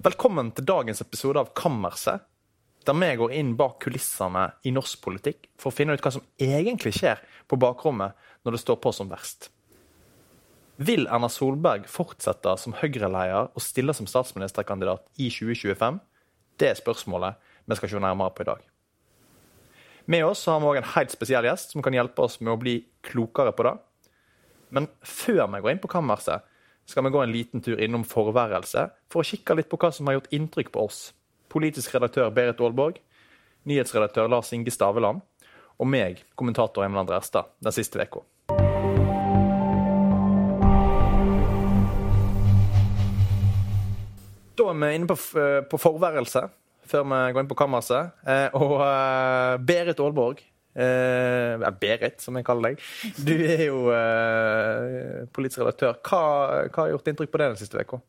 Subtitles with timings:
[0.00, 2.22] Velkommen til dagens episode av Kammerset,
[2.88, 6.24] der vi går inn bak kulissene i norsk politikk for å finne ut hva som
[6.40, 9.50] egentlig skjer på bakrommet når det står på som verst.
[10.80, 16.00] Vil Erna Solberg fortsette som Høyre-leder og stille som statsministerkandidat i 2025?
[16.56, 18.64] Det er spørsmålet vi skal se nærmere på i dag.
[20.08, 22.62] Med oss har vi òg en helt spesiell gjest som kan hjelpe oss med å
[22.62, 23.76] bli klokere på det.
[24.72, 26.48] Men før vi går inn på kammerset,
[26.90, 30.08] skal vi gå en liten tur innom forværelset for å kikke litt på hva som
[30.10, 30.98] har gjort inntrykk på oss.
[31.50, 32.98] Politisk redaktør Berit Aalborg,
[33.70, 35.22] nyhetsredaktør Lars Inge Staveland
[35.80, 38.24] og meg, kommentator Emil André Erstad, den siste uka.
[44.58, 45.16] Da er vi inne på,
[45.70, 46.50] på forværelset,
[46.90, 48.18] før vi går inn på kammerset.
[48.26, 50.42] Eh, og uh, Berit Aalborg,
[50.80, 52.84] Eh, Berit, som jeg kaller deg.
[53.20, 55.98] Du er jo eh, politisk redaktør.
[56.00, 56.20] Hva,
[56.68, 58.00] hva, har gjort inntrykk på det den siste uka?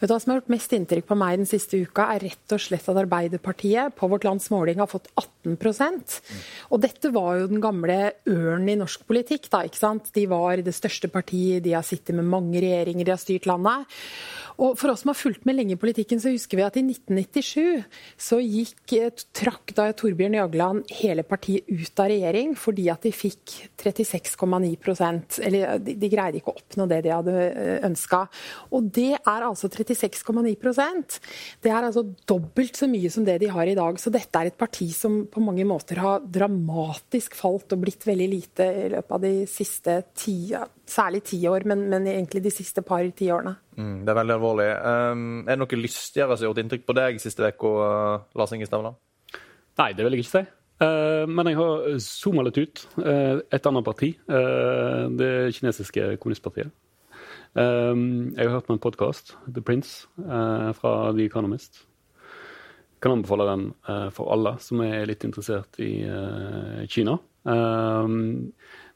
[0.00, 2.56] Vet du hva som har gjort mest inntrykk på meg den siste uka, er rett
[2.56, 6.00] og slett at Arbeiderpartiet på vårt lands måling har fått 18 mm.
[6.74, 7.98] Og dette var jo den gamle
[8.30, 9.50] ørnen i norsk politikk.
[9.52, 10.10] da, ikke sant?
[10.16, 13.86] De var det største partiet, de har sittet med mange regjeringer, de har styrt landet.
[14.56, 16.84] Og For oss som har fulgt med lenge i politikken, så husker vi at i
[16.86, 17.84] 1997
[18.16, 18.94] så gikk,
[19.36, 25.78] trakk da Torbjørn Jagland hele partiet ut av regjering fordi at de fikk 36,9% Eller
[25.82, 28.24] de, de, greide ikke å oppnå det de hadde eh, ønska.
[28.76, 31.18] Og det er altså 36,9%
[31.64, 34.00] Det er altså dobbelt så mye som det de har i dag.
[34.00, 38.28] Så dette er et parti som på mange måter har dramatisk falt og blitt veldig
[38.30, 40.36] lite i løpet av de siste ti,
[40.88, 43.56] særlig ti år, men, men egentlig de siste par tiårene.
[43.76, 44.68] Mm, det er veldig alvorlig.
[44.80, 48.54] Um, er det noe lystigere som har gjort inntrykk på deg siste uke, uh, Lars
[48.56, 48.96] Inge Stavland?
[49.76, 50.44] Nei, det vil jeg ikke si.
[50.76, 52.82] Uh, men jeg har zooma litt ut.
[53.00, 54.12] Uh, et annet parti.
[54.28, 56.74] Uh, det kinesiske kommunistpartiet.
[57.56, 60.04] Jeg har hørt på en podkast, The Prince,
[60.76, 61.78] fra The Economist.
[62.20, 63.62] Jeg kan anbefale den
[64.12, 66.04] for alle som er litt interessert i
[66.92, 67.14] Kina.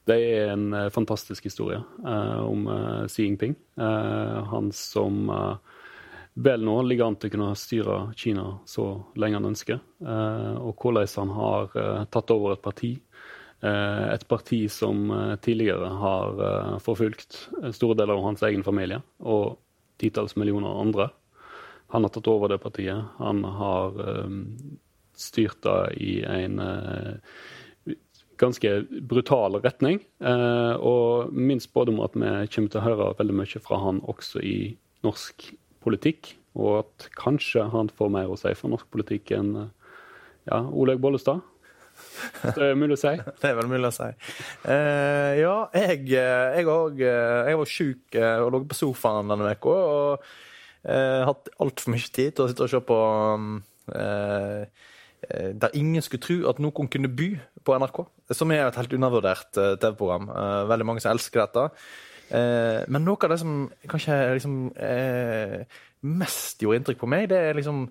[0.05, 2.69] Det er en fantastisk historie om
[3.09, 3.57] Xi Jinping.
[4.53, 5.33] han som
[6.45, 8.87] vel nå ligger an til å kunne styre Kina så
[9.21, 9.81] lenge han ønsker.
[10.01, 12.99] og hvordan han har tatt over et parti.
[13.63, 15.11] et parti som
[15.43, 19.59] tidligere har forfulgt store deler av hans egen familie og
[19.99, 21.11] titalls millioner andre.
[21.93, 23.05] Han har tatt over det partiet.
[23.19, 23.93] Han har
[25.13, 26.57] styrt det i en
[28.41, 30.01] ganske brutal retning.
[30.25, 34.43] Eh, og min spådom at vi kommer til å høre veldig mye fra han også
[34.45, 34.57] i
[35.05, 35.51] norsk
[35.85, 36.35] politikk.
[36.59, 39.55] Og at kanskje han får mer å si for norsk politikk enn
[40.49, 41.45] ja, Olaug Bollestad.
[42.41, 43.13] Hvis det er mulig å si?
[43.43, 44.09] Det er vel mulig å si.
[44.65, 47.11] Uh, ja, jeg, jeg, også,
[47.51, 49.75] jeg var sjuk og lå på sofaen denne uka.
[49.75, 50.31] Og
[50.89, 53.01] uh, hatt altfor mye tid til å sitte og se på
[55.29, 58.05] Eh, der ingen skulle tro at noen kunne by på NRK.
[58.33, 60.31] Som er et helt undervurdert eh, TV-program.
[60.33, 61.67] Eh, veldig mange som elsker dette.
[62.31, 64.57] Men noe av det som kanskje liksom,
[66.07, 67.89] mest gjorde inntrykk på meg, det er liksom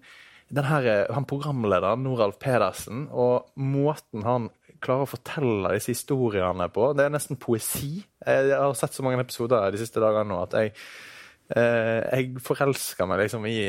[0.50, 4.48] den her, han programlederen, Noralf Pedersen, og måten han
[4.82, 6.92] klarer å fortelle disse historiene på.
[6.98, 8.00] Det er nesten poesi.
[8.24, 10.74] Jeg har sett så mange episoder de siste dagene nå at jeg,
[11.52, 13.60] jeg forelsker meg liksom i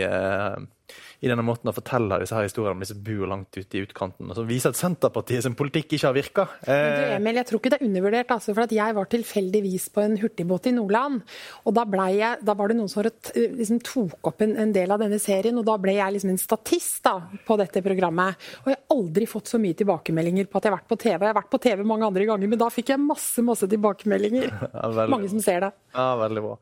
[1.20, 4.31] i denne måten å fortelle disse her historiene om disse bor langt ute i utkanten,
[4.31, 6.47] og som viser at Senterpartiet sin politikk ikke har virka.
[6.64, 7.16] Eh...
[7.16, 8.32] Emil, jeg tror ikke det er undervurdert.
[8.32, 11.20] Altså, for Jeg var tilfeldigvis på en hurtigbåt i Nordland.
[11.64, 15.03] og Da, jeg, da var det noen som liksom, tok opp en, en, del av
[15.03, 17.16] denne serien, og da ble jeg liksom en statist da,
[17.47, 18.41] på dette programmet.
[18.62, 21.19] Og jeg har aldri fått så mye tilbakemeldinger på at jeg har vært på TV.
[21.19, 24.48] Jeg har vært på TV mange andre ganger, men da fikk jeg masse masse tilbakemeldinger.
[24.70, 25.70] Ja, mange som ser det.
[25.94, 26.54] Ja, veldig bra.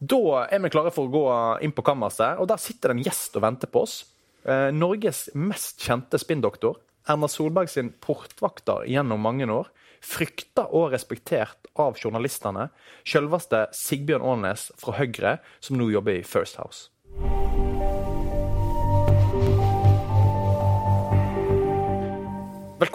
[0.00, 1.24] Da er vi klare for å gå
[1.64, 3.98] inn på kammerset, og der sitter det en gjest og venter på oss.
[4.48, 6.78] Eh, Norges mest kjente spinndoktor.
[7.10, 9.68] Erna Solberg sin portvakter gjennom mange år.
[10.00, 12.70] Frykta og respektert av journalistene.
[13.04, 16.88] Selveste Sigbjørn Aanes fra Høyre, som nå jobber i First House.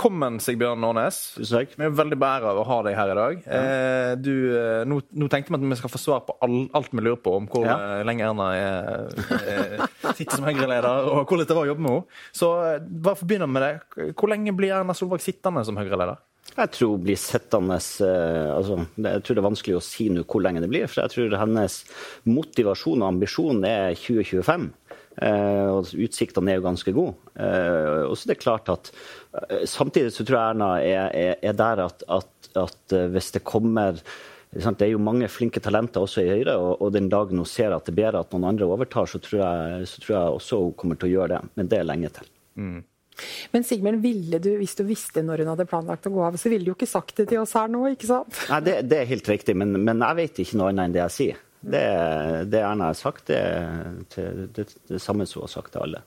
[0.05, 1.15] Velkommen, Sigbjørn Nånes.
[1.33, 1.71] Tusen takk.
[1.79, 3.39] Vi er veldig beæra av å ha deg her i dag.
[3.41, 3.61] Ja.
[3.61, 6.93] Eh, du, eh, nå, nå, tenkte vi at vi skal få svar på all, alt
[6.93, 7.73] vi lurer på om hvor ja.
[7.73, 9.73] Eh, lenge Erna er, er,
[10.19, 12.21] sitter som Høyre-leder, og hvordan det var å jobbe med henne.
[12.37, 12.51] Så
[12.85, 16.21] bare for å begynne med det, hvor lenge blir Erna Solberg sittende som Høyre-leder?
[16.53, 20.61] Jeg tror blir sittende altså, Jeg tror det er vanskelig å si nå hvor lenge
[20.61, 20.85] det blir.
[20.85, 21.81] For jeg tror hennes
[22.29, 24.69] motivasjon og ambisjon er 2025.
[25.15, 27.15] Eh, og utsiktene er jo ganske gode.
[27.39, 31.37] Eh, og så er det klart at eh, Samtidig så tror jeg Erna er, er,
[31.39, 34.01] er der at, at, at, hvis det kommer
[34.51, 37.75] Det er jo mange flinke talenter også i Høyre, og, og den dagen hun ser
[37.75, 40.59] at det er bedre at noen andre overtar, så tror jeg, så tror jeg også
[40.63, 41.55] hun kommer til å gjøre det.
[41.59, 42.29] Men det er lenge til.
[42.55, 42.83] Mm.
[43.51, 46.51] Men Sigmund, ville du, hvis du visste når hun hadde planlagt å gå av, så
[46.51, 48.39] ville du jo ikke sagt det til oss her nå, ikke sant?
[48.51, 51.03] Nei, det, det er helt riktig, men, men, jeg vet ikke noe annet enn det
[51.05, 51.43] jeg sier.
[51.65, 51.85] Det,
[52.51, 56.03] det Erna har sagt, det er det, det, samme som hun har sagt til alle.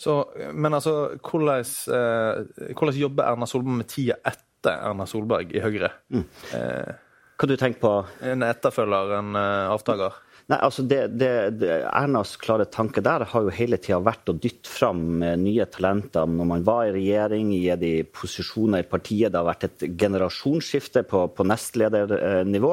[0.00, 0.14] Så,
[0.54, 5.90] men altså, hvordan, eh, hvordan, jobber Erna Solberg med tida etter Erna Solberg i Høyre?
[6.14, 6.24] Mm.
[6.56, 6.94] Eh,
[7.36, 7.92] Hva du tenker på?
[8.30, 10.16] En etterfølger, en eh, avtaker?
[10.50, 11.30] Nei, altså det, det,
[11.60, 16.26] det, Ernas klare tanke der har jo hele tida vært å dytte fram nye talenter.
[16.26, 19.30] Når man var i regjering, gi de posisjoner i partiet.
[19.30, 22.72] Det har vært et generasjonsskifte på, på nestledernivå.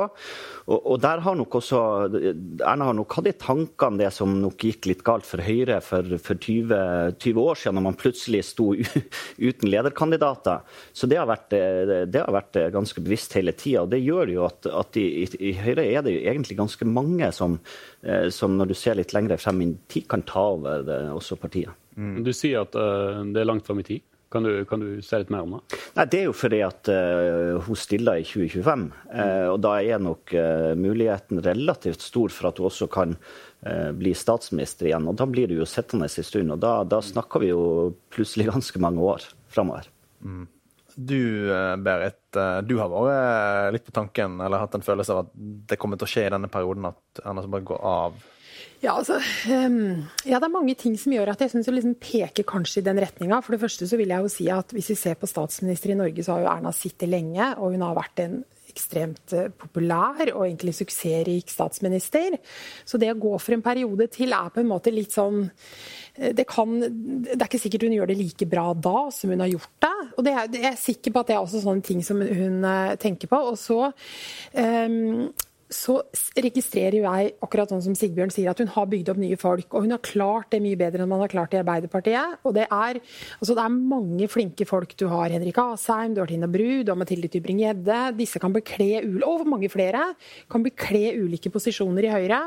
[0.68, 4.66] Og, og, der har nok også Erna har nok hatt i tankene det som nok
[4.68, 8.72] gikk litt galt for Høyre for, for 20, 20, år siden, når man plutselig sto
[9.48, 10.66] uten lederkandidater.
[10.92, 13.86] Så det har vært, det har vært ganske bevisst hele tida.
[13.86, 17.32] Og det gjør jo at, at i, i, Høyre er det jo egentlig ganske mange
[17.36, 17.67] som, eh,
[18.32, 21.74] som når du ser litt lengre frem i tid, kan ta over det, også partiet.
[21.98, 22.22] Mm.
[22.24, 24.06] Du sier at uh, det er langt frem i tid.
[24.30, 25.78] Kan du, kan du si litt mer om det?
[25.96, 28.88] Nei, Det er jo fordi at uh, hun stiller i 2025.
[29.08, 33.20] Uh, og da er nok uh, muligheten relativt stor for at hun også kan
[33.98, 35.08] bli statsminister igjen.
[35.10, 36.52] Og da blir du jo sittende en stund.
[36.54, 37.64] Og da, da, snakker vi jo
[38.14, 39.90] plutselig ganske mange år framover.
[40.22, 40.46] Mm.
[40.98, 41.22] Du
[41.86, 42.24] Berit,
[42.66, 45.36] du har vært litt på tanken, eller hatt en følelse av at
[45.70, 48.18] det kommer til å skje i denne perioden at Erna Solberg går av
[48.84, 49.18] ja, altså,
[49.50, 52.86] um, ja, det er mange ting som gjør at jeg syns liksom peker kanskje i
[52.86, 53.40] den retninga.
[53.42, 55.98] For det første så vil jeg jo si at hvis vi ser på statsminister i
[55.98, 58.40] Norge, så har jo Erna sittet lenge, og hun har vært en
[58.78, 62.38] ekstremt eh, populær og egentlig suksessrik statsminister.
[62.86, 66.34] Så det å gå for en periode til er på en måte litt sånn eh,
[66.38, 69.52] det, kan, det er ikke sikkert hun gjør det like bra da som hun har
[69.56, 69.96] gjort det.
[70.18, 72.62] Og det er, jeg er sikker på at det er også sånne ting som hun
[72.68, 73.42] eh, tenker på.
[73.52, 75.28] Og så um,
[75.68, 75.98] så
[76.40, 79.68] registrerer jeg, akkurat sånn som Sigbjørn sier, at hun har bygd opp nye folk.
[79.76, 82.38] Og hun har klart det mye bedre enn man har klart i Arbeiderpartiet.
[82.48, 83.00] Og det er,
[83.40, 84.96] altså det er mange flinke folk.
[85.00, 88.00] Du har Henrik Asheim, du har Tina Bru, du har Mathilde Tybring-Gjedde.
[88.20, 90.14] Disse kan bekle og mange flere
[90.52, 92.40] kan bekle ulike posisjoner i Høyre.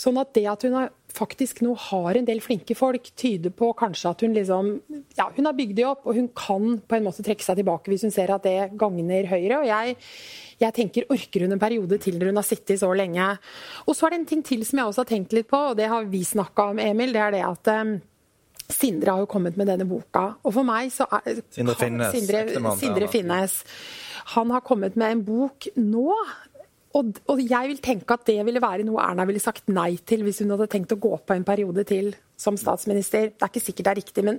[0.00, 3.72] Sånn at det at hun har faktisk nå har en del flinke folk, tyder på
[3.78, 4.68] kanskje at hun liksom
[5.18, 7.90] Ja, hun har bygd det opp, og hun kan på en måte trekke seg tilbake
[7.90, 9.62] hvis hun ser at det gagner Høyre.
[9.62, 9.96] Og jeg
[10.60, 13.30] jeg tenker, orker hun en periode til når hun har sittet så lenge?
[13.86, 15.78] Og så er det en ting til som jeg også har tenkt litt på, og
[15.78, 17.14] det har vi snakka om, Emil.
[17.16, 17.96] Det er det at um,
[18.70, 20.26] Sindre har jo kommet med denne boka.
[20.46, 22.14] Og for meg så er Sindre Finnes.
[22.14, 22.44] Sindre,
[22.78, 23.56] Sindre Finnes.
[24.36, 26.12] Han har kommet med en bok nå.
[26.98, 30.24] Og, og, jeg vil tenke at det ville være noe Erna ville sagt nei til
[30.26, 32.10] hvis hun hadde tenkt å gå på en periode til
[32.40, 33.30] som statsminister.
[33.36, 34.38] Det er ikke sikkert det er riktig, men,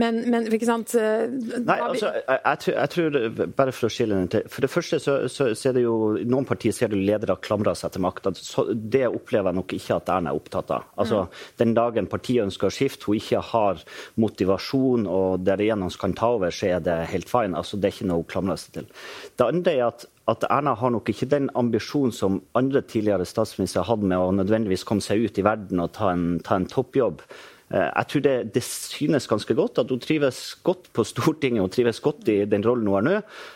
[0.00, 3.18] men, men ikke sant eh, Nei, altså, jeg, jeg, tror,
[3.58, 5.96] Bare for å skille den til For det første så, så, så er det jo
[6.24, 8.32] Noen partier ser du ledere klamrer seg til makta.
[8.72, 10.88] Det opplever jeg nok ikke at Erna er opptatt av.
[11.00, 11.44] Altså, mm.
[11.60, 13.82] Den dagen partiet ønsker å skifte, hun ikke har
[14.20, 17.58] motivasjon og derigjennom kan ta over, så er det helt fine.
[17.58, 18.88] Altså, det er ikke noe hun klamrer seg til.
[19.36, 23.84] Det andre er at at Erna har nok ikke den ambisjonen som andre tidligere statsministre
[23.84, 27.20] hadde med å nødvendigvis komme seg ut i verden og ta en, ta en toppjobb.
[27.74, 31.72] Eh, jeg tror det, det, synes ganske godt at hun trives godt på Stortinget og
[31.74, 33.14] trives godt i den rollen hun har nå.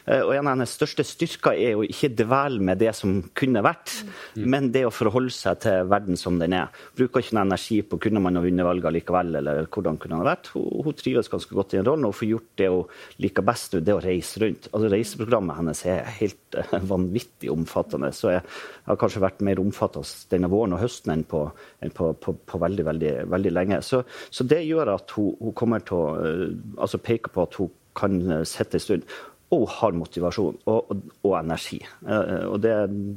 [0.09, 3.63] Eh, og En av hennes største styrker er å ikke dvele med det som kunne
[3.65, 3.95] vært,
[4.35, 4.47] mm.
[4.49, 6.73] men det å forholde seg til verden som den er.
[6.99, 10.31] Bruker ikke noe energi på kunne man ha vunnet valget likevel, eller hvordan kunne det
[10.31, 10.53] vært.
[10.57, 13.79] Hun, hun, trives ganske godt i den rollen og får gjort det hun liker best,
[13.85, 14.71] det å reise rundt.
[14.73, 18.11] Altså Reiseprogrammet hennes er helt uh, vanvittig omfattende.
[18.17, 18.43] så jeg
[18.89, 21.45] har kanskje vært mer omfattende denne våren og høsten enn på,
[21.85, 23.81] enn på, på, på veldig, veldig, veldig lenge.
[23.87, 26.47] Så så, det gjør at hun, hun kommer til å eh,
[26.79, 29.19] altså peke på at hun kan eh, sitte en stund.
[29.55, 31.79] Og har motivasjon og, og, og energi.
[32.05, 32.75] Uh, og det,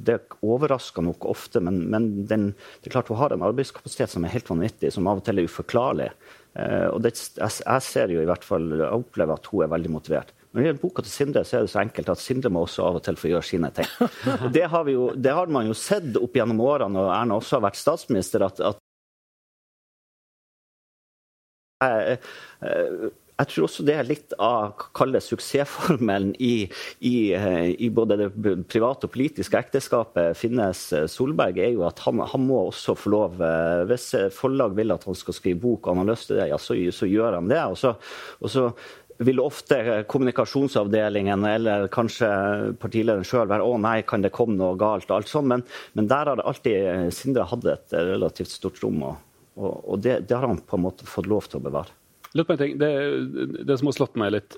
[0.07, 0.15] det,
[0.47, 2.45] overrasker nok ofte, men, men den,
[2.79, 5.41] det er klart hun har en arbeidskapasitet som er helt vanvittig, som av og til
[5.41, 6.07] er uforklarlig.
[6.55, 9.91] Og det, jeg, jeg, ser jo i hvert fall, jeg opplever at hun er veldig
[9.91, 10.31] motivert.
[10.51, 12.83] Når det gjelder boka til Sindre, så er det så enkelt at Sindre må også
[12.83, 13.87] av og til få gjøre sine ting.
[14.55, 17.69] Det har, jo, det har man jo sett opp gjennom årene, og Erna også har
[17.69, 18.81] vært statsminister, at, at
[21.81, 23.11] jeg,
[23.41, 26.67] jeg tror også det er litt av kalle suksessformelen i,
[27.09, 28.29] i, i, både det
[28.69, 33.41] private og politiske ekteskapet Finnes Solberg, er jo at han, han, må også få lov
[33.89, 36.59] Hvis forlag vil at han skal skrive bok, og han har lyst til det, ja,
[36.61, 37.63] så, så gjør han det.
[37.65, 37.95] Og så,
[38.41, 38.67] og så
[39.21, 42.29] vil ofte kommunikasjonsavdelingen eller kanskje
[42.81, 45.47] partilederen sjøl være 'Å nei, kan det komme noe galt?' og alt sånt.
[45.47, 49.03] Men, men der har det alltid Sindre hatt et relativt stort rom.
[49.03, 51.91] og og, og det, det, har han på en måte fått lov til å bevare.
[52.37, 52.77] Lutt på en ting.
[52.79, 52.91] Det,
[53.67, 54.55] det som har slått meg litt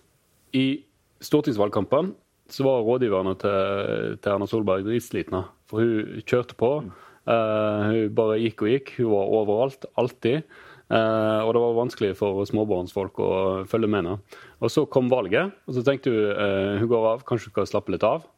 [0.54, 0.84] I
[1.24, 2.12] stortingsvalgkampen
[2.52, 5.46] så var rådgiverne til, til Erna Solberg dritslitne.
[5.72, 6.76] For hun kjørte på.
[7.24, 8.94] Uh, hun bare gikk og gikk.
[9.00, 10.44] Hun var overalt, alltid.
[10.92, 13.32] Uh, og det var vanskelig for småbarnsfolk å
[13.72, 14.42] følge med henne.
[14.62, 17.72] Og så kom valget, og så tenkte hun uh, hun går av, kanskje hun skal
[17.72, 18.30] slappe litt av.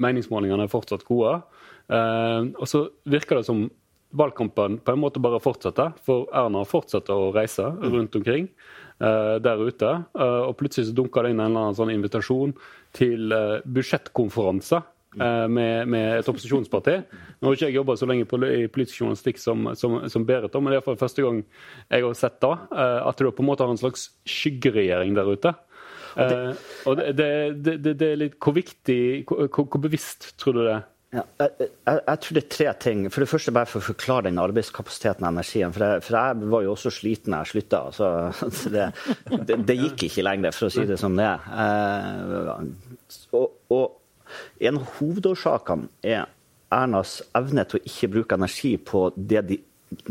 [0.00, 1.34] meningsmålingene er fortsatt gode.
[1.92, 3.66] og så virker det som
[4.14, 8.48] valgkampen på en måte bare fortsetter, for Erna fortsetter å reise rundt omkring
[9.02, 9.92] uh, der ute.
[10.16, 12.54] Uh, og plutselig så dunker det inn en eller annen sånn invitasjon
[12.96, 14.82] til uh, budsjettkonferanse
[15.14, 16.96] med, med, et opposisjonsparti.
[17.38, 20.56] Nå har ikke jeg jobba så lenge på, i politisk journalistikk som, som, som Berit,
[20.58, 21.38] men det er for første gang
[21.86, 22.50] jeg har sett da,
[23.06, 25.52] at du på en måte har en slags skyggeregjering der ute.
[26.18, 26.40] Det,
[26.90, 27.14] og det,
[27.62, 28.98] det, det, er litt Hvor viktig,
[29.30, 30.84] hvor, hvor bevisst tror du det er?
[31.14, 33.02] Ja, jeg, jeg, jeg, tror det er tre ting.
[33.12, 35.74] For det første bare for å forklare den arbeidskapasiteten og energien.
[35.74, 37.82] For jeg, for jeg var jo også sliten da jeg slutta.
[37.94, 38.88] Så det,
[39.30, 41.46] det, det, gikk ikke lenger, for å si det som det er.
[41.64, 46.26] Eh, og, og en av hovedårsakene er
[46.74, 49.60] Ernas evne til å ikke bruke energi på det de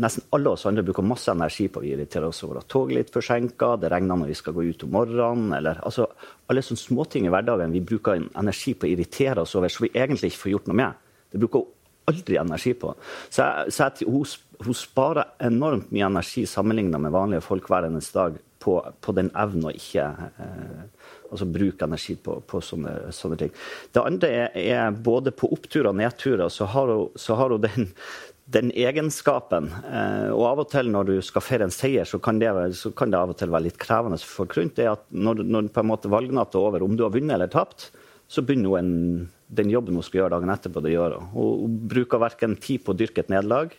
[0.02, 1.80] nesten alle oss andre bruker masse energi på.
[1.82, 4.64] å irritere oss over at toget er litt forsinka, det regner når vi skal gå
[4.64, 5.52] ut om morgenen.
[5.58, 6.08] eller altså,
[6.48, 9.92] Alle sånne småting i hverdagen vi bruker energi på å irritere oss over, så vi
[9.94, 11.04] egentlig ikke får gjort noe med.
[11.30, 11.72] Det bruker hun
[12.06, 12.94] aldri energi på.
[13.28, 14.26] Så, jeg, så jeg, hun,
[14.64, 19.30] hun, sparer enormt mye energi sammenlignet med vanlige folk hver eneste dag på, på den
[19.36, 20.04] evnen å ikke
[20.40, 20.84] eh,
[21.30, 23.52] altså bruke energi på, på sånne, sånne, ting.
[23.92, 27.64] Det andre er, er, både på oppturer og nedturer så har hun, så har hun
[27.64, 27.90] den,
[28.44, 29.70] den egenskapen.
[29.88, 32.92] Eh, og av og til når du skal feire en seier, så kan det, så
[32.96, 35.70] kan det av og til være litt krevende for folk det er at når, når
[35.72, 37.88] på en måte valgnatta er over, om du har vunnet eller tapt,
[38.28, 38.92] så begynner hun
[39.54, 41.28] den jobben hun skal gjøre dagen etterpå, det gjør hun.
[41.34, 43.74] Hun bruker verken tid på å dyrke et nederlag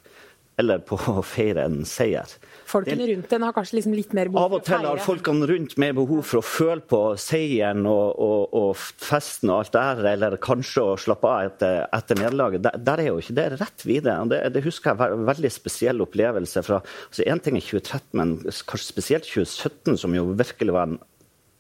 [0.61, 2.29] eller på å feire en seier.
[2.65, 4.77] Folkene rundt den har kanskje liksom litt mer behov for å feire?
[4.77, 8.55] Av og til har folkene rundt mer behov for å føle på seieren og, og,
[8.57, 12.65] og festen og alt det her, eller kanskje å slappe av etter, etter nederlaget.
[12.65, 14.17] Der, der, er jo ikke det rett videre.
[14.31, 18.07] Det, det husker jeg var en veldig spesiell opplevelse fra altså En ting er 2013,
[18.19, 20.97] men kanskje spesielt 2017, som jo virkelig var en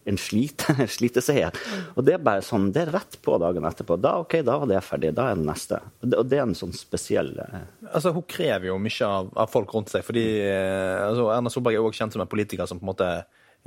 [0.05, 1.55] en slite, sliteseier.
[1.95, 3.97] Og det er bare sånn, det er rett på dagen etterpå.
[4.01, 5.13] Da ok, da var det ferdig.
[5.17, 5.79] Da er det neste.
[6.05, 9.73] Og det er en sånn spesiell eh, Altså, Hun krever jo mye av, av folk
[9.75, 10.05] rundt seg.
[10.05, 13.09] fordi eh, altså, Erna Solberg er også kjent som en politiker som på en måte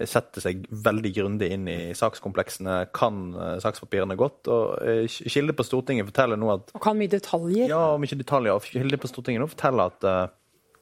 [0.06, 4.46] setter seg veldig grundig inn i sakskompleksene, kan eh, sakspapirene godt.
[4.46, 7.66] og Kilde på Stortinget forteller nå at Og kan mye detaljer.
[7.72, 8.54] Ja, mye detaljer.
[8.54, 10.06] og Kilde på Stortinget nå forteller at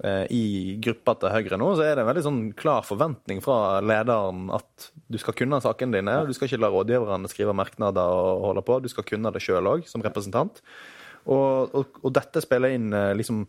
[0.05, 4.51] i gruppa til Høyre nå, så er det en veldig sånn klar forventning fra lederen
[4.53, 6.19] at du skal kunne sakene dine.
[6.29, 8.77] Du skal ikke la rådgiverne skrive merknader og holde på.
[8.85, 10.61] Du skal kunne det sjøl òg, som representant.
[11.27, 13.47] Og, og, og, dette spiller inn eh, liksom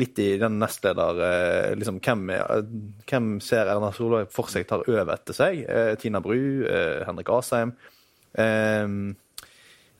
[0.00, 2.24] litt i den nestleder eh, liksom, hvem,
[3.06, 5.60] hvem, ser Erna Solberg for seg tar over etter seg?
[6.02, 6.64] Tina Bru,
[7.06, 7.76] Henrik Asheim.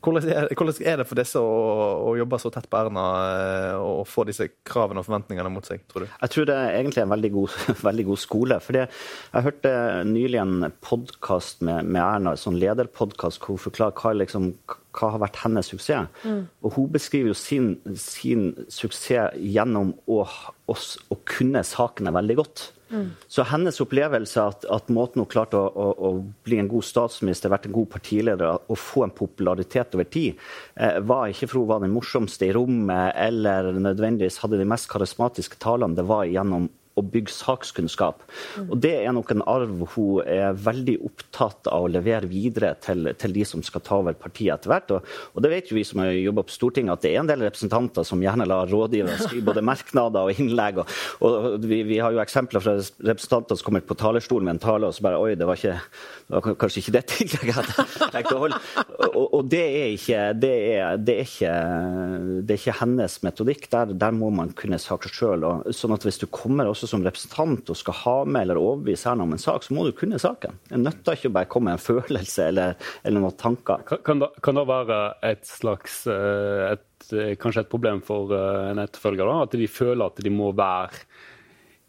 [0.03, 0.25] Hvordan
[0.83, 1.51] er, det for disse å,
[2.09, 5.85] å, jobbe så tett på Erna eh, og få disse kravene og forventningene mot seg,
[5.87, 6.09] tror du?
[6.11, 7.57] Jeg tror det er egentlig en veldig god,
[7.87, 8.59] veldig god skole.
[8.63, 9.73] fordi Jeg hørte
[10.09, 14.51] nylig en podkast med, med, Erna, en sånn lederpodkast hvor hun forklarer hva, liksom,
[14.93, 16.07] hva, har vært hennes suksess.
[16.23, 16.45] Mm.
[16.63, 22.69] Og Hun beskriver jo sin, sin suksess gjennom å, å, å kunne sakene veldig godt.
[23.27, 26.11] Så hennes opplevelse at, at måten hun klarte å, å,
[26.45, 30.39] bli en god statsminister, vært en god partileder og få en popularitet over tid,
[30.77, 34.89] eh, var ikke for hun var den morsomste i rommet eller nødvendigvis hadde de mest
[34.91, 35.97] karismatiske talene.
[35.97, 38.21] Det var gjennom å bygge sakskunnskap.
[38.67, 43.09] Og Det er nok en arv hun er veldig opptatt av å levere videre til,
[43.19, 44.93] til de som skal ta over partiet etter hvert.
[44.93, 47.29] Og, og, det vet jo vi som har jobba på Stortinget, at det er en
[47.31, 50.83] del representanter som gjerne lar rådgivere skrive både merknader og innlegg.
[50.83, 54.63] Og, og vi, vi, har jo eksempler fra representanter som kommer på talerstolen med en
[54.63, 55.77] tale og så bare Oi, det var, ikke,
[56.27, 58.59] det var kanskje ikke det innlegget jeg hadde tenkt å holde.
[59.13, 61.53] Og, og det, er ikke, det, er, det, er ikke,
[62.43, 63.67] det er ikke hennes metodikk.
[63.73, 65.45] Der, der må man kunne saker sjøl.
[65.73, 69.09] Sånn at hvis du kommer også også som representant og skal ha med eller overbevise
[69.09, 70.59] her om en sak, så må du kunne saken.
[70.69, 73.85] Det nytter ikke å bare komme med en følelse eller, eller noen tanker.
[74.05, 78.83] Kan, kan, det være et slags eh, et, eh, Kanskje et problem for eh, en
[78.83, 79.29] etterfølger?
[79.29, 81.05] da, At de føler at de må være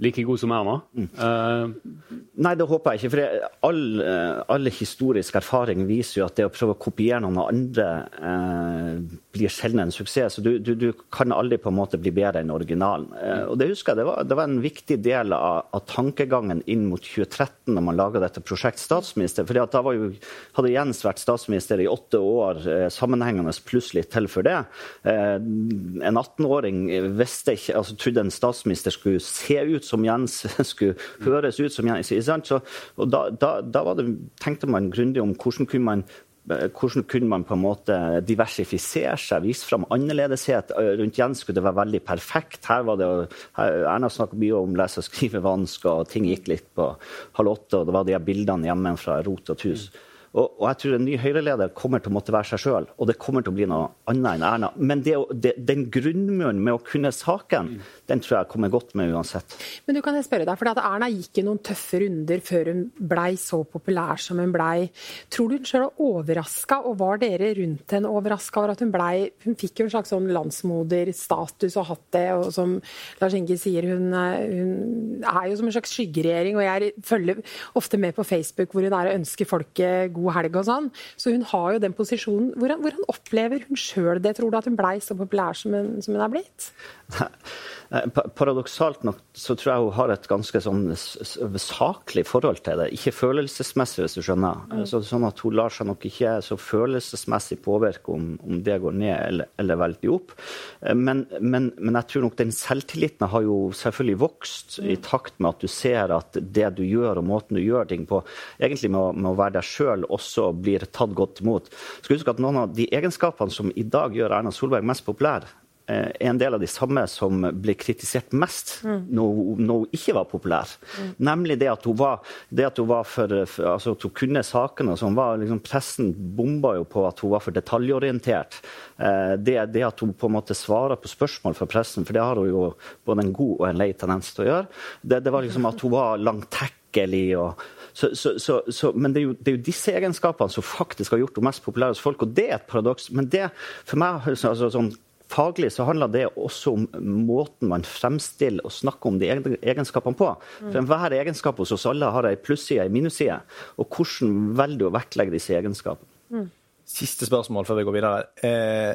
[0.02, 0.78] like god som Erna?
[0.96, 1.10] Mm.
[1.14, 3.12] Uh, Nei, det håper jeg ikke.
[3.14, 7.38] For all, uh, all, historisk erfaring viser jo at det å prøve å kopiere noen
[7.44, 10.36] andre uh, blir sjelden en suksess.
[10.36, 13.10] Så du, du, du, kan aldri på en måte bli bedre enn originalen.
[13.48, 16.86] og Det husker jeg, det var, det var en viktig del av, av, tankegangen inn
[16.90, 19.46] mot 2013 når man laga dette prosjekt statsminister.
[19.46, 20.10] at da jo,
[20.56, 22.62] hadde Jens vært statsminister i åtte år
[22.94, 24.56] sammenhengende, pluss litt til for det.
[25.04, 26.86] en 18-åring
[27.18, 31.88] visste ikke, altså trodde en statsminister skulle se ut som Jens skulle høres ut som
[31.90, 32.12] Jens.
[32.44, 32.60] Så,
[33.00, 34.06] og da, da, da det,
[34.42, 36.04] tenkte man grundig om hvordan kunne man
[36.44, 40.74] hvordan kunne man på en måte diversifisere seg, vise fram annerledeshet?
[41.00, 42.68] Rundt Jens skulle det være veldig perfekt.
[42.68, 43.10] Her var det,
[43.56, 46.90] Erna snakket mye om lese- og skrivevansker, og ting gikk litt på
[47.38, 49.88] halv åtte, og det var de bildene hjemme fra rot og tus.
[49.88, 50.02] Mm.
[50.34, 53.06] Og, og, jeg tror en ny Høyre-leder kommer til å måtte være seg sjøl, og
[53.06, 54.70] det kommer til å bli noe annet enn Erna.
[54.74, 57.70] Men det, det, den grunnmuren med å kunne saken,
[58.10, 59.54] den tror jeg kommer godt med uansett.
[59.86, 62.82] Men du kan jeg spørre deg, for Erna gikk i noen tøffe runder før hun
[62.98, 64.88] blei så populær som hun blei.
[65.30, 68.92] Tror du hun sjøl er overraska, og var dere rundt henne overraska over at hun
[68.94, 69.12] blei
[69.44, 72.74] Hun fikk jo en slags sånn landsmoderstatus og hatt det, og som
[73.20, 77.42] Lars Inge sier, hun, hun er jo som en slags skyggeregjering, og jeg følger
[77.78, 80.90] ofte med på Facebook hvor hun er og ønsker folket god god helg og sånn.
[81.20, 82.52] Så hun har jo den posisjonen.
[82.58, 84.36] Hvordan, hvordan opplever hun sjøl det?
[84.38, 86.70] Tror du at hun blei så populær som hun, som hun er blitt?
[87.94, 92.88] Eh, paradoksalt nok så tror jeg hun har et ganske sånn saklig forhold til det.
[92.96, 94.64] Ikke følelsesmessig, hvis du skjønner.
[94.72, 94.84] Mm.
[94.88, 98.96] Så, sånn at Hun lar seg nok ikke så følelsesmessig påvirke om, om det går
[98.98, 100.34] ned eller, eller veldig opp.
[100.80, 104.90] Eh, men, men, men, jeg tror nok den selvtilliten har jo selvfølgelig vokst mm.
[104.90, 108.08] i takt med at du ser at det du gjør og måten du gjør ting
[108.10, 108.22] på,
[108.58, 111.70] egentlig med å, med å være deg sjøl, også blir tatt godt imot.
[112.00, 115.46] Skal huske at Noen av de egenskapene som i dag gjør Erna Solberg mest populær,
[115.86, 119.06] er eh, en del av de samme som ble kritisert mest mm.
[119.14, 120.74] når, når, hun ikke var populær.
[120.98, 121.10] Mm.
[121.30, 124.96] Nemlig det at hun var, det at hun var for, altså at hun kunne sakene.
[124.96, 128.60] som var, liksom, pressen bomba jo på at hun var for detaljorientert.
[128.96, 132.24] Eh, det, det, at hun på en måte svarer på spørsmål fra pressen, for det
[132.24, 132.64] har hun jo
[133.04, 134.66] både en god og en lei tendens til å gjøre,
[135.02, 137.26] det, det var liksom at hun var langtekkelig.
[137.38, 137.64] og
[137.94, 141.20] så, så, så, men det er, jo, det er, jo, disse egenskapene som faktisk har
[141.22, 142.24] gjort henne mest populær hos folk.
[142.26, 143.06] Og det er et paradoks.
[143.14, 143.48] Men det,
[143.86, 144.90] for meg, altså, sånn,
[145.34, 146.84] Faglig så handler det også om
[147.26, 150.28] måten man fremstiller og snakker om de egenskapene på.
[150.60, 153.40] For Enhver egenskap hos oss alle har ei plusside og ei minusside.
[153.82, 156.10] Og hvordan velger du å vektlegge disse egenskapene?
[156.34, 156.46] Mm.
[156.94, 158.22] Siste spørsmål før vi går videre.
[158.46, 158.92] Eh,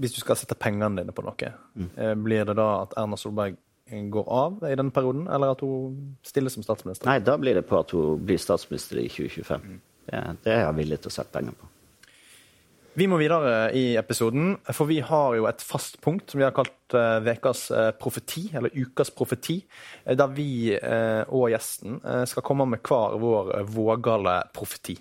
[0.00, 1.90] hvis du skal sette pengene dine på noe, mm.
[1.96, 3.58] eh, blir det da at Erna Solberg
[4.14, 7.08] går av i denne perioden, eller at hun stiller som statsminister?
[7.10, 9.66] Nei, da blir det på at hun blir statsminister i 2025.
[9.68, 9.80] Mm.
[10.04, 11.73] Det, det er jeg villig til å sette penger på.
[12.94, 16.52] Vi må videre i episoden, for vi har jo et fast punkt som vi har
[16.54, 16.94] kalt
[17.26, 19.56] Vekas uh, profeti, eller Ukas profeti,
[20.06, 21.98] uh, der vi og gjesten
[22.30, 24.94] skal komme med hver vår vågale profeti.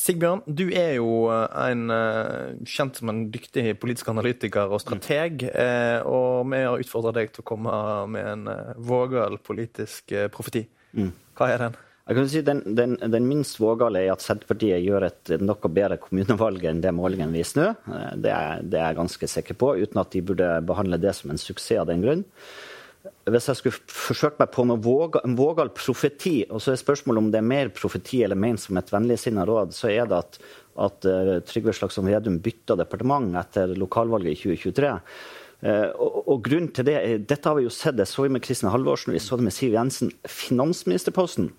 [0.00, 1.86] Sigbjørn, du er jo en,
[2.62, 5.50] kjent som en dyktig politisk analytiker og strateg.
[6.06, 7.80] Og vi har utfordra deg til å komme
[8.14, 10.68] med en vågal politisk profeti.
[11.38, 11.78] Hva er den?
[12.10, 16.00] Jeg kan si Den, den, den minst vågale er at Senterpartiet gjør et noe bedre
[16.02, 17.68] kommunevalg enn det målingen viser nå.
[18.18, 21.30] Det er, det er jeg ganske sikker på, uten at de burde behandle det som
[21.30, 22.24] en suksess av den grunn.
[23.30, 27.22] Hvis jeg skulle forsøkt meg på noe våga, en vågal profeti, og så er spørsmålet
[27.22, 30.40] om det er mer profeti eller ment som et vennligsinna råd, så er det at,
[30.88, 34.92] at uh, Trygve Slagsvold Vedum bytta departement etter lokalvalget i 2023.
[35.60, 36.96] Uh, og, og, grunnen til det,
[37.28, 39.52] Dette har vi jo sett, det så vi med Kristin Halvorsen, vi så det med
[39.52, 40.12] Siv Jensen.
[40.24, 41.50] Finansministerposten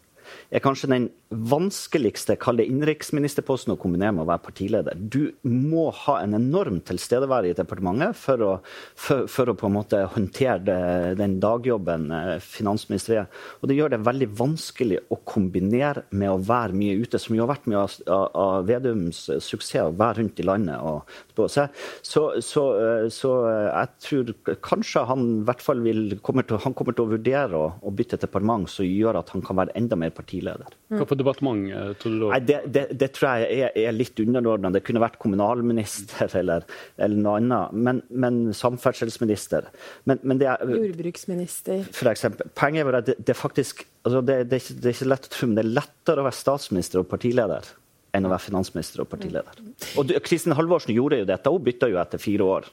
[0.51, 4.99] er kanskje den vanskeligste kall det innenriksministerposten å kombinere med å være partileder.
[4.99, 8.51] Du må ha en enorm tilstedeværelse i departementet for å,
[8.99, 10.79] for, for å, på en måte håndtere det,
[11.21, 12.09] den dagjobben
[12.43, 13.45] finansministeriet er.
[13.61, 17.45] Og det gjør det veldig vanskelig å kombinere med å være mye ute, som jo
[17.45, 20.83] har vært mye av, av Vedums suksess, å være rundt i landet.
[20.83, 21.67] Og, så,
[22.03, 24.33] så, så, eh, så, eh, jeg tror
[24.65, 27.93] kanskje han i hvert fall vil, kommer til, han kommer til å vurdere å, å
[27.95, 30.77] bytte departement som gjør at han kan være enda mer partileder.
[30.91, 31.67] Hva for departement
[32.01, 32.29] tror du da?
[32.33, 34.71] Nei, det, det, det, tror jeg er, er litt underordna.
[34.73, 36.65] Det kunne vært kommunalminister eller,
[37.01, 37.75] eller noe annet.
[37.89, 39.71] Men, men samferdselsminister.
[40.09, 41.85] Men, men er, Jordbruksminister.
[41.95, 42.51] For eksempel.
[42.57, 45.33] Poenget er at det, er faktisk altså det, er ikke, det er ikke lett å
[45.35, 47.73] tro, men det er lettere å være statsminister og partileder
[48.11, 49.59] enn å være finansminister og partileder.
[49.99, 51.53] Og Kristin Halvorsen gjorde jo dette.
[51.53, 52.71] Hun bytta jo etter fire år.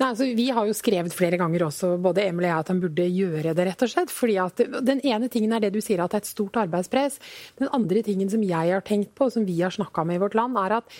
[0.00, 2.82] Nei, altså, vi har jo skrevet flere ganger også, både Emil og jeg, at han
[2.82, 4.14] burde gjøre det, rett og slett.
[4.14, 7.18] fordi at Den ene tingen er det du sier, at det er et stort arbeidspress.
[7.60, 10.24] Den andre tingen som jeg har tenkt på, og som vi har snakka med i
[10.24, 10.98] vårt land, er at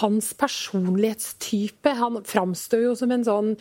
[0.00, 3.54] hans personlighetstype Han framstår jo som en sånn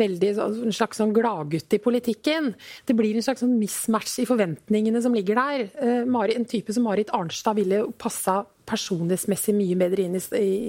[0.00, 2.52] veldig en slags sånn gladgutt i politikken.
[2.86, 5.68] Det blir en slags sånn mismatch i forventningene som ligger der.
[5.76, 10.22] Uh, en type som Marit Arnstad ville passa personlighetsmessig mye bedre inn i,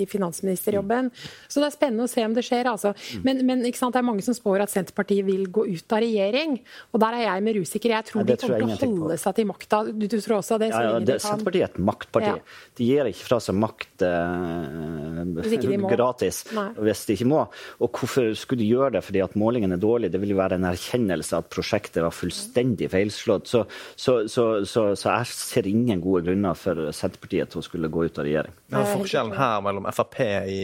[0.03, 1.12] i finansministerjobben.
[1.47, 2.69] Så det er spennende å se om det skjer.
[2.71, 2.93] Altså.
[3.25, 6.58] Men, men det er mange som spår at Senterpartiet vil gå ut av regjering.
[6.91, 7.95] Og der er jeg mer usikker.
[7.95, 9.81] Jeg tror ja, de kommer til å holde seg til makta.
[9.89, 10.71] Du, du, tror også det?
[10.73, 12.34] Ja, ja, det Senterpartiet er et maktparti.
[12.34, 12.62] Ja.
[12.75, 16.67] De gir ikke fra seg makt eh, gratis Nei.
[16.88, 17.43] hvis de ikke må.
[17.84, 20.13] Og hvorfor skulle de gjøre det fordi at målingene er dårlige?
[20.15, 23.49] Det vil jo være en erkjennelse av at prosjektet var fullstendig feilslått.
[23.51, 23.63] Så,
[23.95, 28.17] så, så, så, jeg ser ingen gode grunner for Senterpartiet til å skulle gå ut
[28.17, 28.54] av regjering.
[28.74, 30.19] Ja, forskjellen her mellom Frp
[30.50, 30.60] i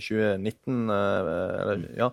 [0.00, 2.10] 2019 eh, eh, ja,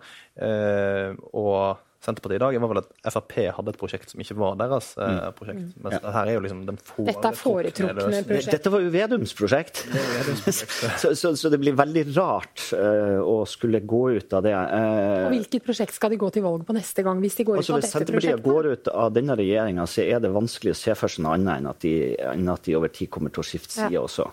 [0.48, 4.58] eh, og Senterpartiet i dag, var vel at Frp hadde et prosjekt som ikke var
[4.60, 5.36] deres eh, mm.
[5.38, 5.62] prosjekt.
[5.66, 5.86] Mm.
[5.86, 6.14] Mens ja.
[6.16, 8.52] her er jo liksom den Dette er foretrukne prosjekt.
[8.54, 9.82] Dette var jo Vedums prosjekt.
[11.02, 14.54] så, så, så, det blir veldig rart uh, å skulle gå ut av det.
[14.54, 17.24] Uh, og Hvilket prosjekt skal de gå til valg på neste gang?
[17.24, 18.16] Hvis de går altså, ut av dette prosjektet?
[18.16, 21.26] Hvis Senterpartiet går ut av denne regjeringa, så er det vanskelig å se for seg
[21.26, 21.96] noe annet enn at de,
[22.36, 24.06] enn at de over tid kommer til å skifte side ja.
[24.06, 24.30] også.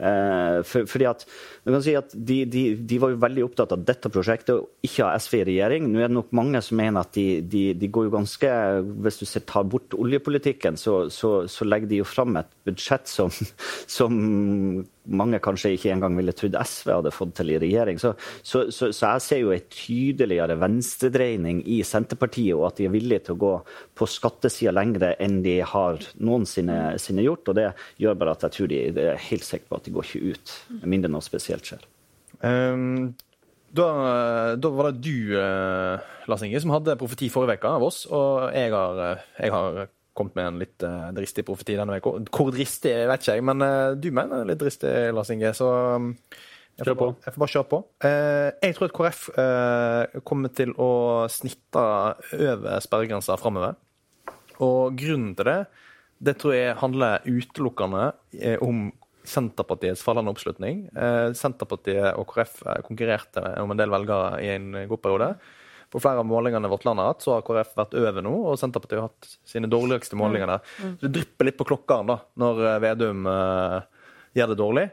[0.00, 1.24] Eh, for, fordi at,
[1.84, 5.20] si at de, de, de, var jo veldig opptatt av dette prosjektet og ikke av
[5.20, 5.90] SV i regjering.
[5.90, 8.52] Nå er det nok mange som mener at de, de går jo ganske
[9.04, 13.32] Hvis du tar bort oljepolitikken, så, så, så legger de jo fram et budsjett som,
[13.98, 14.16] som
[15.08, 18.00] mange kanskje ikke engang ville trodd SV hadde fått til i regjering.
[18.00, 22.88] Så, så, så, så jeg ser jo en tydeligere venstredreining i Senterpartiet, og at de
[22.88, 23.54] er villige til å gå
[23.98, 27.48] på skattesida lengre enn de har noensinne gjort.
[27.50, 27.70] Og det
[28.02, 30.54] gjør bare at jeg tror de, er helt sikre på at de går ikke ut,
[30.80, 31.88] med mindre noe spesielt skjer.
[32.40, 33.12] Um,
[33.70, 33.86] da,
[34.58, 38.50] da, var det du, uh, Lars Inge, som hadde profeti forrige uke av oss, og
[38.56, 39.80] jeg har, eh, jeg har
[40.20, 42.14] kommet med en litt uh, dristig profeti denne uka.
[42.28, 45.52] Hvor dristig vet ikke jeg, men uh, du mener litt dristig, Lars Inge.
[45.56, 46.12] Så um,
[46.76, 47.82] jeg, får bare, jeg, får bare, kjøre på.
[48.04, 49.26] Uh, jeg tror at KrF
[50.28, 50.90] kommer til å
[51.32, 51.84] snitte
[52.38, 53.78] over sperregrensa framover.
[54.60, 55.60] Og grunnen til det,
[56.20, 58.10] det tror jeg handler utelukkende
[58.60, 58.90] om
[59.30, 60.82] Senterpartiets fallende oppslutning.
[61.36, 65.30] Senterpartiet og KrF konkurrerte om en del velgere i en god periode.
[65.90, 68.58] På flere av målingene vårt land har hatt, så har KrF vært over nå, og
[68.60, 70.72] Senterpartiet har hatt sine dårligste målinger der.
[70.78, 70.92] Mm.
[70.94, 73.80] Så det drypper litt på klokkeren da, når eh, Vedum uh,
[74.38, 74.86] gjør det dårlig.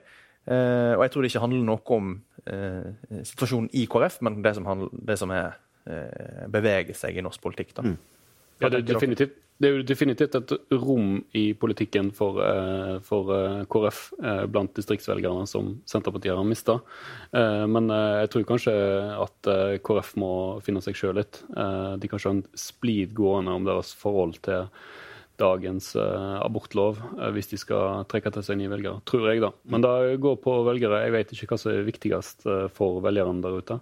[0.47, 2.11] Uh, og jeg tror det ikke handler noe om
[2.49, 5.63] uh, situasjonen i KrF, men det som, handler, det som er
[6.51, 7.69] beveger seg i norsk politikk.
[7.77, 7.85] da.
[7.87, 7.93] Mm.
[8.59, 13.31] Ja, det er definitivt det er jo definitivt et rom i politikken for, uh, for
[13.33, 16.79] uh, KrF uh, blant distriktsvelgerne som Senterpartiet har mista.
[17.33, 18.73] men jeg tror kanskje
[19.17, 19.49] at
[19.85, 20.31] KrF må
[20.65, 21.41] finne seg sjøl litt.
[21.99, 24.67] de kanskje har en splid gående om deres forhold til
[25.37, 29.01] dagens uh, abortlov uh, hvis de skal trekke til seg nye velgere.
[29.07, 29.51] Tror jeg, da.
[29.69, 31.03] Men det går på velgere.
[31.05, 33.79] Jeg vet ikke hva som er viktigst uh, for velgerne der ute.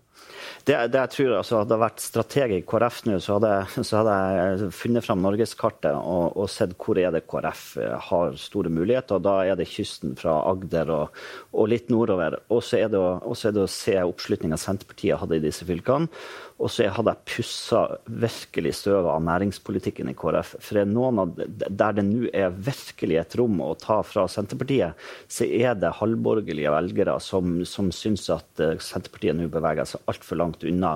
[0.68, 3.54] Det, det jeg tror altså, Hadde det vært strateg i KrF nå, så hadde,
[3.88, 7.66] så hadde jeg funnet fram norgeskartet og, og, sett hvor er det KrF
[8.10, 9.20] har store muligheter.
[9.20, 11.22] og Da er det kysten fra Agder og,
[11.56, 12.40] og litt nordover.
[12.50, 16.12] Og så er, er, det å se oppslutninga Senterpartiet hadde i disse fylkene.
[16.56, 20.54] Og så hadde jeg pussa virkelig støvet av næringspolitikken i KrF.
[20.64, 24.96] For noen av, der det nå er virkelig et rom å ta fra Senterpartiet,
[25.28, 30.40] så er det halvborgerlige velgere som, som syns at eh, Senterpartiet nå beveger seg altfor
[30.40, 30.96] langt unna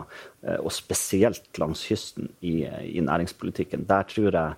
[0.59, 3.85] og spesielt langs kysten i, i, næringspolitikken.
[3.89, 4.53] Der tror jeg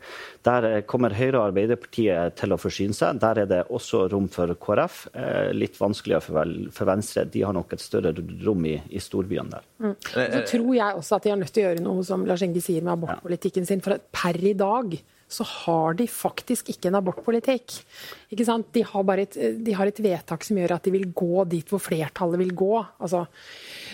[0.45, 3.19] der kommer Høyre og Arbeiderpartiet til å forsyne seg.
[3.21, 5.03] Der er det også rom for KrF.
[5.13, 7.25] Eh, litt vanskeligere for, for Venstre.
[7.29, 8.13] De har nok et større
[8.45, 9.65] rom i, i storbyene der.
[9.81, 9.95] Mm.
[10.05, 12.63] Så tror jeg også at de har nødt til å gjøre noe som Lars Inge
[12.63, 13.83] sier med abortpolitikken sin.
[13.85, 14.97] For per i dag
[15.31, 17.77] så har de faktisk ikke en abortpolitikk.
[18.31, 18.67] Ikke sant?
[18.75, 21.67] De, har bare et, de har et vedtak som gjør at de vil gå dit
[21.71, 22.73] hvor flertallet vil gå.
[23.03, 23.23] Altså,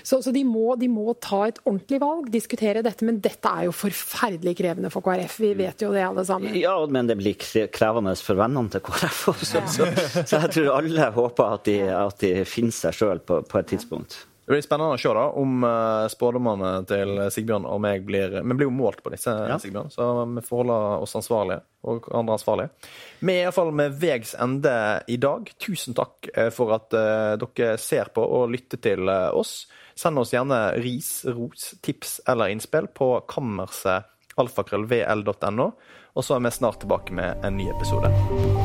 [0.03, 3.05] så, så de, må, de, må, ta et ordentlig valg, diskutere dette.
[3.07, 5.39] Men dette er jo forferdelig krevende for KrF.
[5.45, 6.57] Vi vet jo det alle sammen.
[6.57, 7.37] Ja, men det blir
[7.73, 9.65] krevende for vennene til KrF også.
[9.77, 9.91] Så,
[10.23, 13.71] så jeg tror alle håper at de, at de finner seg sjøl på, på et
[13.73, 14.21] tidspunkt.
[14.47, 18.55] Det blir spennende å se da, om uh, spådommene til Sigbjørn og meg blir Vi
[18.55, 19.57] blir jo målt på disse, ja.
[19.59, 22.91] Sigbjørn, så vi får holde oss ansvarlige, og andre ansvarlige.
[23.19, 24.75] Vi er iallfall med veis ende
[25.11, 25.51] i dag.
[25.59, 29.65] Tusen takk eh, for at uh, dere ser på og lytter til oss.
[29.99, 34.07] Send oss gjerne ris, ros, tips eller innspill på kammerset
[34.37, 35.67] alfakrøllvl.no,
[36.13, 38.56] og så er vi snart tilbake med en ny episode.